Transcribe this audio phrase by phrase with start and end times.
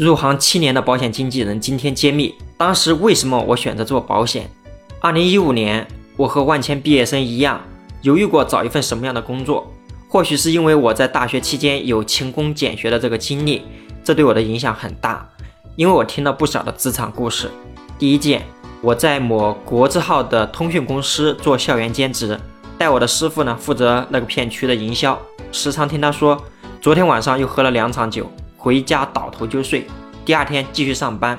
[0.00, 4.50] 入行七年的保险经纪人今天揭秘，当时为什么我选择做保险？
[4.98, 7.60] 二零一五年，我和万千毕业生一样，
[8.00, 9.70] 犹豫过找一份什么样的工作。
[10.08, 13.60] 或许是因为我在大学期间有勤工俭学的这个经历，
[14.02, 15.28] 这对我的影响很大。
[15.76, 17.50] 因为我听了不少的职场故事。
[17.98, 18.42] 第一件，
[18.80, 22.40] 我在某国字号的通讯公司做校园兼职，
[22.78, 25.20] 带我的师傅呢负责那个片区的营销，
[25.52, 26.42] 时常听他说，
[26.80, 28.26] 昨天晚上又喝了两场酒。
[28.60, 29.86] 回家倒头就睡，
[30.22, 31.34] 第二天继续上班，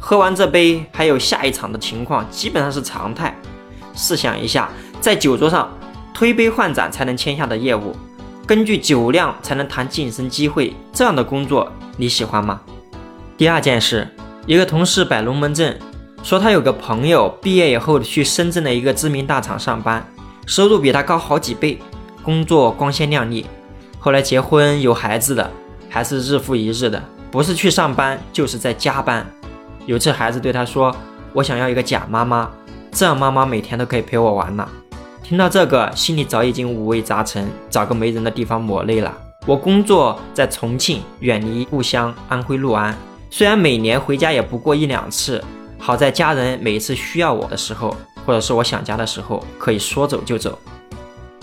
[0.00, 3.32] 喝完这杯还有下一场的情况基本上是常态。
[3.94, 4.68] 试想一下，
[5.00, 5.72] 在酒桌上
[6.12, 7.94] 推杯换盏才能签下的业务，
[8.44, 12.60] 根据酒量才能谈晋升机会，这样的工作你喜欢吗？
[13.38, 14.08] 第二件事，
[14.44, 15.78] 一个同事摆龙门阵，
[16.24, 20.04] 说他有个朋友毕业以后去深圳的一个知名大厂上班，
[20.46, 21.78] 收入比他高好几倍，
[22.24, 23.46] 工作光鲜亮丽，
[24.00, 25.48] 后来结婚有孩子的。
[25.96, 29.26] 还是日复一日的，不是去上班就是在加班。
[29.86, 30.94] 有次孩子对他说
[31.32, 32.50] ：“我想要一个假妈妈，
[32.92, 34.68] 这样妈妈每天都可以陪我玩了。”
[35.24, 39.10] 听到这个，心里早已经五味杂陈，找个没人的地方抹泪了。
[39.46, 42.94] 我工作在重庆，远离故乡安徽六安，
[43.30, 45.42] 虽然每年回家也不过一两次，
[45.78, 50.58] 好在家人每次需要我的时候，或者是我想家的时候，可以说走就走。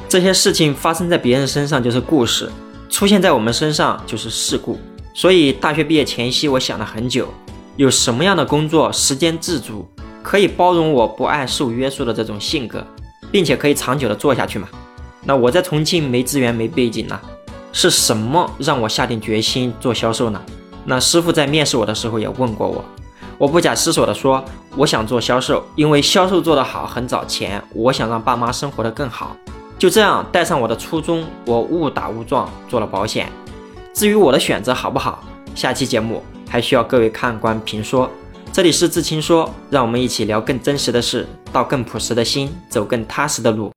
[0.08, 2.52] 这些事情发生在别人身上就是故事。
[2.94, 4.78] 出现在我们身上就是事故，
[5.16, 7.28] 所以大学毕业前夕，我想了很久，
[7.76, 9.84] 有什么样的工作时间自主，
[10.22, 12.86] 可以包容我不爱受约束的这种性格，
[13.32, 14.68] 并且可以长久的做下去嘛？
[15.24, 17.20] 那我在重庆没资源没背景呢，
[17.72, 20.40] 是什么让我下定决心做销售呢？
[20.86, 22.86] 那师傅在面试我的时候也问过我，
[23.40, 29.36] 我不假思索的说，我想做销售，因为销售做得好很找钱，我想让爸妈生活的更好。
[29.78, 33.30] 就这样带上我的初衷，我误打误撞做了保险。
[33.94, 38.10] 至于我的选择好不好，下期节目还需要各位看官评说。
[38.52, 43.72] 这里是志清说，让我们一起聊更真实的事，到更朴实的心，走更踏实的路。